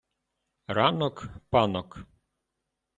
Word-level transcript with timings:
ранок– 0.67 1.15
панок 1.51 1.89